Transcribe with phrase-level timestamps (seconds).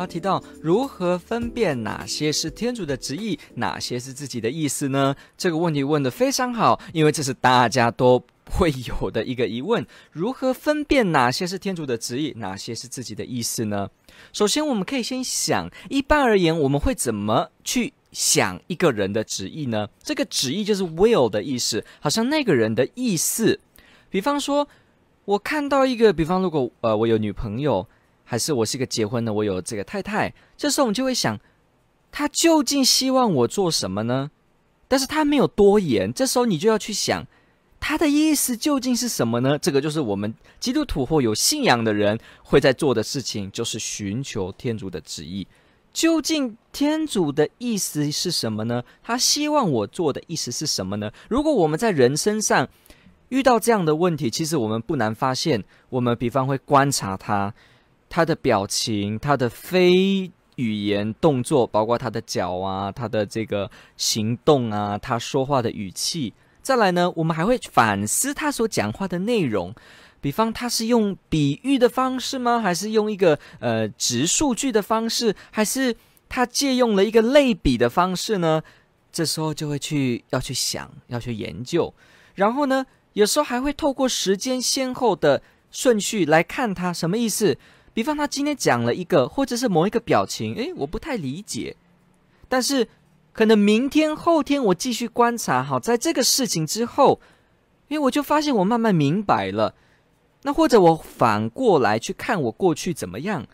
[0.00, 5.14] 他提到如何分辨哪些是天主的旨意，哪些是自己的意思呢？
[5.36, 13.90] 这个问题问得非常好，因为这是大家都会有的一个疑问：如何分辨哪些是天主的旨意，哪些是自己的意思呢？
[14.32, 19.86] 首先，我们可以先想，一般而言，我们会怎么去想一个人的旨意呢？
[20.02, 23.60] 这个旨意就是 will 的意思，好像那个人的意思。
[24.08, 24.66] 比方说，
[25.26, 27.86] 我看到一个，比方，如果呃，我有女朋友。
[28.30, 30.32] 还是我是一个结婚的，我有这个太太。
[30.56, 31.36] 这时候我们就会想，
[32.12, 34.30] 他究竟希望我做什么呢？
[34.86, 36.14] 但是他没有多言。
[36.14, 37.26] 这时候你就要去想，
[37.80, 39.58] 他的意思究竟是什么呢？
[39.58, 45.44] 这个就是我们基督徒或有信仰的人会在做的事情，就是寻求天主的旨意。
[45.92, 48.84] 究竟天主的意思是什么呢？
[49.02, 51.10] 他希望我做的意思是什么呢？
[51.28, 52.68] 如果我们在人身上
[53.30, 57.52] 遇到这样的问题，其实我们不难发现，我们比方会观察他。
[58.10, 66.34] 他的表情，他的非语言动作，包括他的脚啊，他的这个行动啊，他说话的语气。
[66.60, 69.74] 再来呢，我们还会反思他所讲话的内容。
[70.20, 72.60] 比方，他是用比喻的方式吗？
[72.60, 75.34] 还是用一个呃直述句的方式？
[75.50, 75.96] 还是
[76.28, 78.60] 他借用了一个类比的方式呢？
[79.10, 81.94] 这时候就会去要去想，要去研究。
[82.34, 87.56] 然后呢，有时候还会透过时间先后的顺序来看他什么意思。
[88.00, 91.76] 比方他今天讲了一个，或者是某一个表情，诶，我不太理解。
[92.48, 92.88] 但是
[93.30, 97.20] 可能明天、后天我继续观察，好，在这个事情之后，
[97.88, 99.74] 因为我就发现我慢慢明白了。
[100.44, 103.46] 那或者我反过来去看我过去怎么样，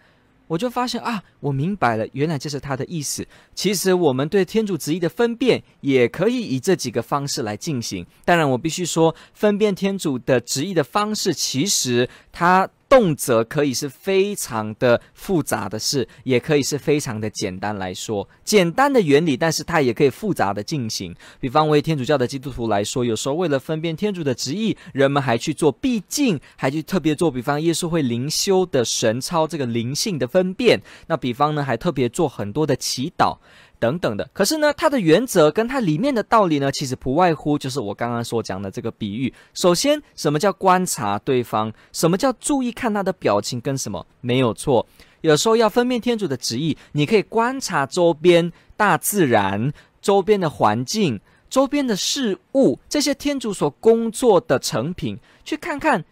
[0.47, 3.27] 我就发现啊，我明白了，原来这是他的意思。
[3.53, 8.07] 其实我们对天主旨意的分辨，也可以以这几个方式来进行。
[8.25, 12.71] 当然，我必须说，分辨天主的旨意的方式，其实它。
[12.89, 21.15] 动辄可以是非常的复杂的事，也可以是非常的简单来说，简单的原理，但是它也可以复杂的进行。
[21.41, 30.81] 比方为天主教的基督徒来说，有时候为了分辨天主的旨意，人们还去做毕竟，还去特别做，比方耶稣会灵修的神操这个灵性的分辨。
[31.09, 33.39] 那比方呢，还特别做很多的祈祷。
[33.79, 39.33] 等等的，可是呢，它的原则跟它里面的道理呢，其实不外乎就是我刚刚所讲的这个比喻。
[39.55, 41.73] 首先，什么叫观察对方？
[41.93, 44.07] 什么叫注意看他的表情跟什么？
[44.21, 44.87] 没有错。
[45.21, 51.21] 有时候要分辨天主的旨意，你可以观察周边大自然、周边的环境、
[51.51, 56.05] 周边的事物，这些天主所工作的成品，去看看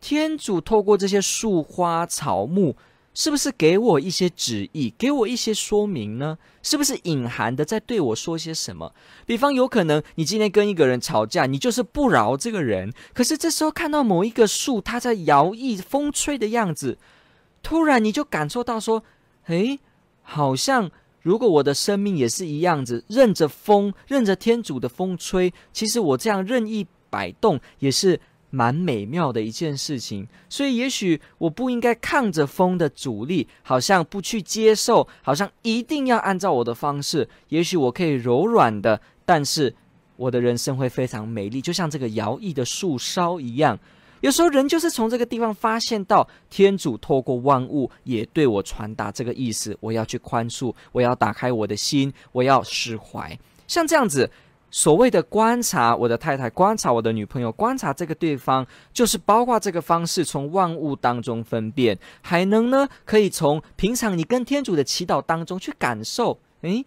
[0.00, 2.74] 天主透过这些树花草木。
[3.14, 6.38] 是不是给我一些旨意，给我一些说明呢？
[6.62, 8.94] 是不是隐含的在对我说些什么？
[9.26, 12.92] 比方，有可能你今天跟一个人吵架，你就是不饶这个人。
[13.12, 16.96] 可是这时候看到某一个树，它在摇曳、风吹的样子，
[17.62, 19.04] 突然你就感受到说
[19.46, 19.78] ：“诶，
[20.22, 20.90] 好像
[21.20, 28.18] 如果我的生命也是一样子，任着风，任着天主的风吹，其实我这样任意摆动也是。”
[28.54, 37.26] 蛮美妙的一件事情，所以也许我不应该抗着风的阻力，好像不去接受，好像一定要按照我的方式。
[37.48, 39.74] 也许我可以柔软的，但是
[40.16, 43.78] 我的人生会非常美丽，就像这个摇曳的树梢一样。
[44.20, 53.38] 有时候人就是从这个地方发现到，天主透过万物也对我传达这个意思：我要去宽恕，我要打开我的心，我要释怀。
[53.66, 54.30] 像这样子。
[54.74, 66.86] 所谓的观察我的太太，观察我的女朋友，观察这个对方，就是包括这个方式，从万物当中分辨，还能呢，可以从平常你跟天主的祈祷当中去感受，诶，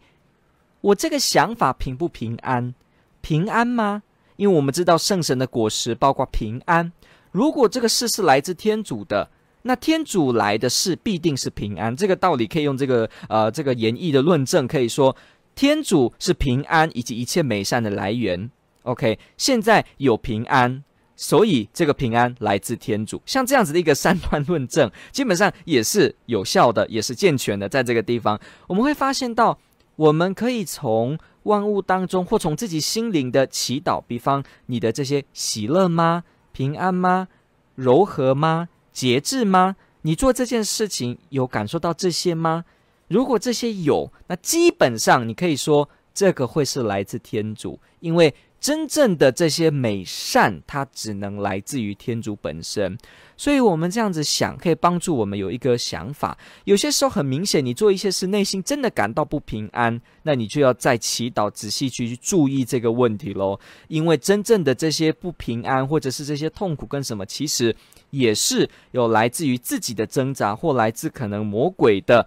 [0.82, 2.74] 我这个想法平不平安？
[3.22, 4.02] 平安吗？
[4.38, 6.92] 因为我们知道圣神的果实包括平安。
[7.32, 9.30] 如果这个事是来自天主的，
[9.62, 11.96] 那天主来的事必定是平安。
[11.96, 15.16] 这个道理可以用这个呃这个演绎的论证，可以说。
[15.56, 18.52] 天主是平安以及一切美善的来源。
[18.84, 20.84] OK，现在有平安，
[21.16, 23.22] 所以这个平安来自天主。
[23.26, 27.68] 像这样子的一个三段论证，基本上也是有效的，也是健全的。
[27.68, 29.58] 在这个地方，我们会发现到，
[29.96, 36.24] 我们可以从万物当中，或从自己心灵的祈祷，比方你的这些喜乐吗？
[36.52, 37.28] 平安吗？
[37.76, 38.70] 柔和吗？
[38.92, 39.78] 节制吗？
[40.04, 42.66] 你做这件事情有感受到这些吗？
[43.08, 52.98] 如果这些有，那基本上你可以说这个会是来自天主，因为真正的这些美善，它只能来自于天主本身。
[53.38, 56.36] 所以，我们这样子想，可以帮助我们有一个想法。
[56.64, 63.60] 有些时候，很明显，你做一些事，内心真的感到不平安，那你就要再祈祷，仔细去注意这个问题喽。
[63.90, 67.76] 因为真正的这些不平安，或者是这些痛苦跟什么，其实
[68.10, 72.26] 也是有来自于自己的挣扎，或来自可能魔鬼的。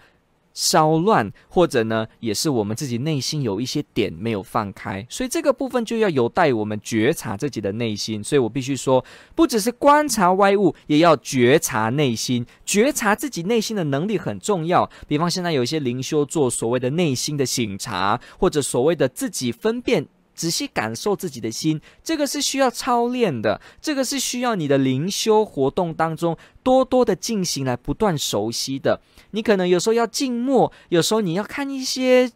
[0.61, 8.25] 骚乱，或者呢，也是我们自己内心有一些点没有放开，所以这个部分就要有待我们觉察自己的内心。
[8.25, 9.05] 所以我必须说，
[9.37, 14.91] 不只是观察外物，也要觉察内心，觉察自己内心的能力很重要。
[15.07, 20.09] 比方现在有一些灵修做所谓的内心的醒察，或者所谓的自己分辨。
[20.39, 29.01] 仔细感受自己的心，这个是需要操练的，这个是需要你的灵修活动当中多多的进行来不断熟悉的。
[29.33, 32.31] 你可能有时候要静默，有时候你要看一些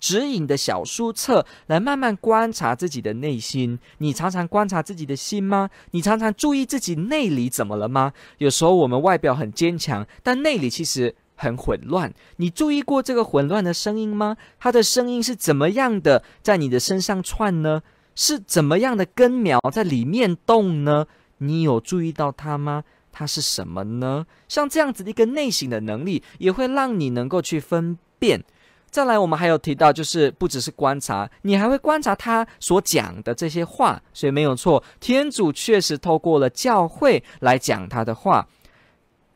[0.00, 3.78] 指引的小书册，来慢慢观察自己的内心。
[3.98, 5.68] 你常常观察自己的心吗？
[5.90, 8.14] 你常常注意自己内里怎么了吗？
[8.38, 11.14] 有时候我们外表很坚强，但内里其实。
[11.42, 14.36] 很混乱，你注意过这个混乱的声音吗？
[14.60, 17.82] 它的声音是怎么样的在你的身上窜呢？
[18.14, 21.06] 是怎么样的根苗在里面动呢？
[21.38, 22.84] 你有注意到它吗？
[23.10, 24.24] 它是什么呢？
[24.46, 28.44] 像这样子的一个内省的能力，也会让你能够去分辨。
[28.88, 34.00] 再来，我们还有提到，就是不只是观察，你还会观察他所讲的这些话。
[34.12, 38.46] 所以没有错，天主确实透过了教会来讲他的话。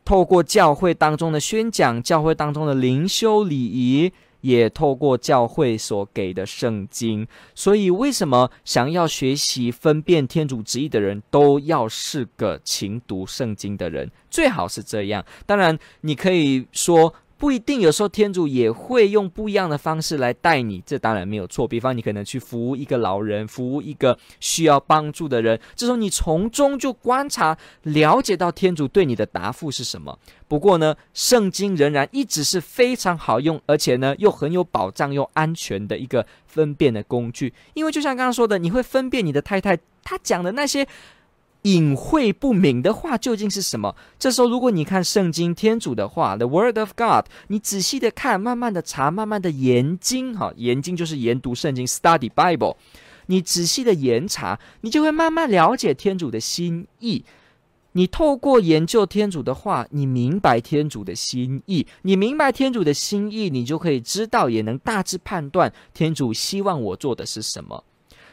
[0.06, 7.26] 透过教会当中的宣讲，教会当中的灵修礼仪，也透过教会所给的圣经。
[7.54, 14.10] 所以，为什么想要学习分辨天主旨意的人都要是个勤读圣经的人？
[14.30, 15.24] 最好是这样。
[15.44, 17.12] 当然，你可以说。
[17.38, 21.68] 不一定，有时候天主也会用不一样的方式来带你，这当然没有错。
[21.68, 30.18] 比方，你可能去服务一个老人，服务一个需要帮助的人，这时候你从中就观察、了解到天主对你的答复是什么。
[30.48, 37.52] 不过呢，圣经仍然一直是非常好用，而且呢又很有保障又安全的一个分辨的工具。
[37.74, 40.86] 因为就像刚刚说的，你会分辨你的太太她讲的那些。
[41.66, 43.96] 隐晦不明的话究竟是什么？
[44.20, 52.76] 这时候，如果你看圣经天主的话，The Word of God，你仔细的看，慢慢的查，慢慢的研经，哈，研经就是研读圣经，Study Bible。
[53.26, 57.24] 你仔细的研查，你就会慢慢了解天主的心意。
[57.92, 61.84] 你透过研究天主的话，你明白天主的心意。
[62.02, 67.82] 你明白天主的心意，你就可以知道，也能大致判断天主希望我做的是什么。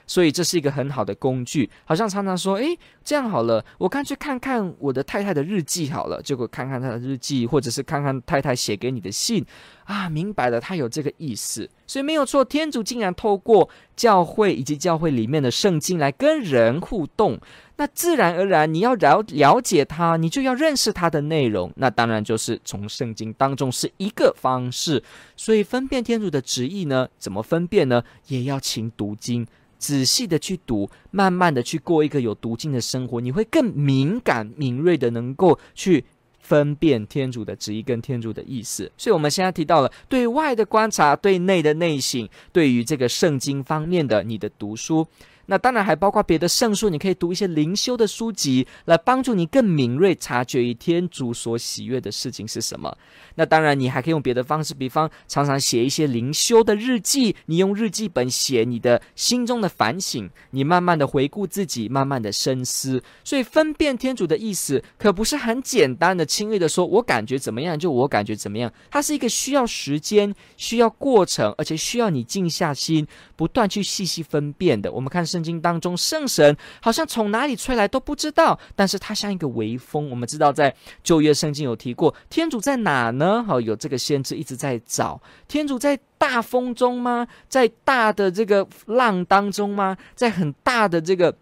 [0.05, 9.45] 所以这是一个很好的工具，好像常常说，诶，这样好了，我干脆看看我的太太的日记好了，结果看看她的日记，或者是看看太太写给你的信，
[9.85, 17.39] 啊，明白了，她有这个意思，所以没有错，天主竟然透过教会以及教会里面的圣经来跟人互动，
[17.77, 25.03] 那自然而然你要了了解他，你就要认识他的内容，那当然就是从圣经当中是一个方式，
[25.35, 28.03] 所以分辨天主的旨意呢，怎么分辨呢？
[28.27, 29.45] 也要勤读经。
[29.83, 36.05] 仔细的去读，慢慢的去过一个有读经的生活，你会更敏感、敏锐的能够去
[36.39, 38.89] 分辨天主的旨意跟天主的意思。
[38.97, 45.05] 所以，我们现在提到了对外的观察，对内的内省，对于这个圣经方面的你的读书。
[45.45, 52.95] 那当然还包括别的圣书，你可以读一些灵修的书籍，来帮助你更敏锐察觉于天主所喜悦的事情是什么。
[53.35, 63.03] 那当然，你还可以用别的方式，比方常常写一些灵修的日记，你用日记本写你的心中的反省，你慢慢的回顾自己，慢慢的深思。
[63.23, 68.71] 所以分辨天主的意思，可不是很简单的、轻易的说，我感觉怎么样就我感觉怎么样。
[68.91, 74.91] 它是一个需要时间、需要过程，而且需要你静下心，不断去细细分辨的。
[74.91, 80.11] 我们看圣经当中，圣神好像从哪里吹来都不知道，但是它像一个微风。
[80.11, 83.43] 我们知道在旧约圣经有提过，天主在哪呢？
[83.43, 87.27] 好，有这个先知一直在找天主，在大风中吗？
[87.49, 89.97] 在大的这个浪当中吗？
[90.13, 91.35] 在很大的这个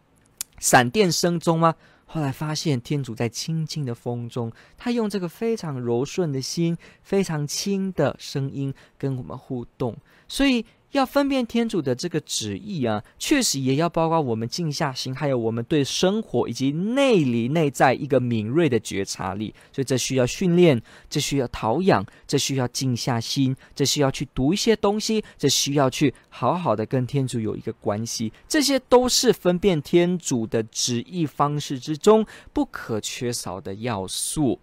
[0.60, 1.76] 闪电声中吗？
[2.06, 10.66] 后来发现天主在轻轻的风中，他用这个非常柔顺的心，非常轻的声音跟我们互动，所以。
[10.92, 19.54] 要分辨天主的这个旨意啊，确实也要包括我们静下心，还有我们对生活以及内里内在一个敏锐的觉察力。
[19.72, 28.34] 所以这需要训练，这需要陶养，这需要静下心，这需要去读一些东西，这需要去好好的跟天主有一个关系。
[28.48, 34.60] 这些都是分辨天主的旨意方式之中不可缺少的要素。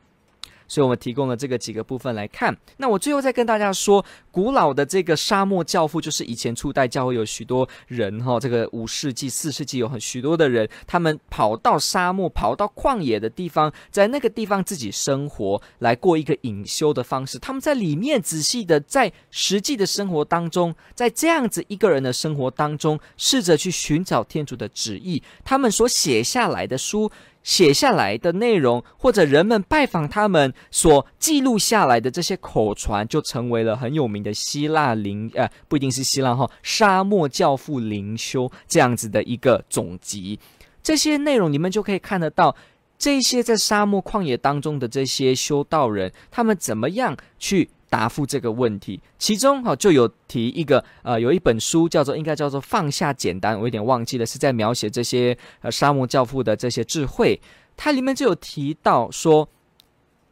[0.68, 2.56] 所以我们提供了这个几个部分来看。
[2.76, 17.38] 那我最后再跟大家说，古老的这个沙漠教父，就是以前初代教会有许多人哈，这个五世纪、四世纪有很许多的人，他们跑到沙漠、跑到旷野的地方，在那个地方自己生活，来过一个隐修的方式。
[17.38, 25.22] 他们在里面仔细的在实际的生活当中，在这样子一个人的生活当中，试着去寻找天主的旨意。
[25.44, 27.10] 他们所写下来的书。
[27.48, 40.38] 写下来的内容，或者人们拜访他们所记录下来的这些口传，就成为了很有名的希腊灵呃，不一定是希腊哈，沙漠教父灵修这样子的一个总集。
[40.82, 42.54] 这些内容你们就可以看得到，
[42.98, 47.70] 这些在沙漠旷野当中的这些修道人，他们怎么样去。
[47.90, 57.40] 答复这个问题，其中哈就有提一个呃，有一本书叫做应该叫做放下简单，我有点忘记了，是在描写这些呃沙漠教父的这些智慧。
[57.76, 59.48] 它里面就有提到说，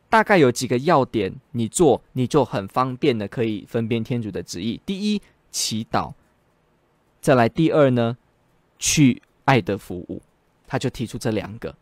[0.09, 4.81] 大概有几个要点，你做你就很方便的可以分辨天主的旨意。
[4.85, 6.13] 第一，祈祷；
[7.21, 8.17] 再来第二呢，
[8.79, 10.21] 去爱的服务。
[10.67, 11.75] 他就提出这两个。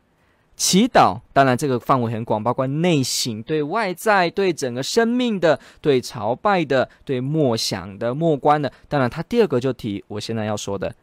[0.57, 8.73] 祈祷，当然这个范围很广，包括内省、对外在、对整个生命的、对朝拜的、对默想的、默观的。
[8.89, 10.95] 当然，他第二个就提我现在要说的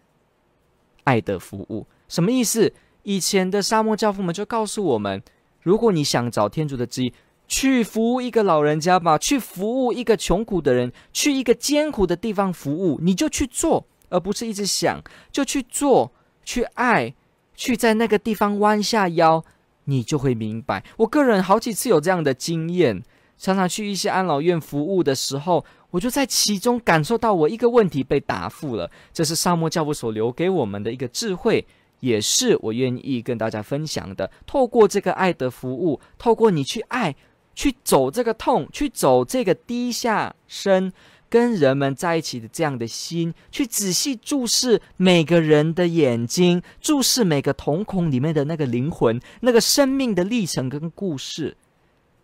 [1.04, 2.74] 爱的服务，什么意思？
[3.04, 5.22] 以前的沙漠教父们就告诉我们，
[5.62, 7.14] 如果你想找天主的旨意，
[7.48, 16.12] 去服务一个老人家吧，去服务一个穷苦的人，去一个艰苦的地方服务，你就去做，而不是一直想，就去做，
[16.46, 17.14] 去爱。
[17.56, 19.44] 去在那个地方弯下腰，
[19.86, 20.84] 你就会明白。
[20.98, 23.04] 我个人好几次有这样的经验，
[23.38, 28.90] 常常去一些安老院服务的时候，我就在其中感受到我一个问题被答复了。
[29.14, 31.66] 这是沙漠教父所留给我们的一个智慧，
[32.00, 34.32] 也是我愿意跟大家分享的。
[34.46, 37.16] 透过这个爱的服务，透过你去爱，
[37.54, 40.94] 去走这个痛，去走这个低下身。
[41.32, 51.56] 跟人们在一起的这样的心，去仔细注视每个人的眼睛，注视每个瞳孔里面的那个灵魂，那个生命的历程跟故事，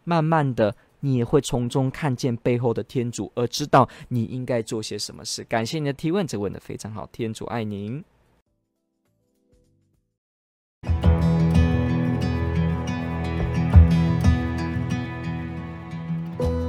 [0.03, 5.41] 慢慢的，你也会从中看见背后的天主，而知道你应该做些什么事。
[5.45, 8.03] 感谢你的提问，这问的非常好，天主爱您。